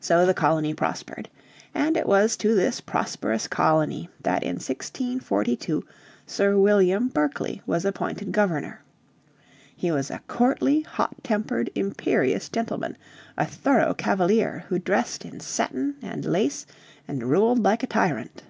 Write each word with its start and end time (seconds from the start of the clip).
So 0.00 0.26
the 0.26 0.34
colony 0.34 0.74
prospered. 0.74 1.28
And 1.72 1.96
it 1.96 2.06
was 2.08 2.36
to 2.38 2.52
this 2.56 2.80
prosperous 2.80 3.46
colony 3.46 4.08
that 4.24 4.42
in 4.42 4.56
1642 4.56 5.84
Sir 6.26 6.56
William 6.56 7.06
Berkeley 7.06 7.62
was 7.64 7.84
appointed 7.84 8.32
Governor. 8.32 8.82
He 9.76 9.92
was 9.92 10.10
a 10.10 10.18
courtly, 10.26 10.80
hot 10.80 11.14
tempered, 11.22 11.70
imperious 11.76 12.48
gentleman, 12.48 12.96
a 13.38 13.46
thorough 13.46 13.94
cavalier 13.94 14.64
who 14.68 14.80
dressed 14.80 15.24
in 15.24 15.38
satin 15.38 15.94
and 16.02 16.24
lace 16.24 16.66
and 17.06 17.22
ruled 17.30 17.60
like 17.62 17.84
a 17.84 17.86
tyrant. 17.86 18.42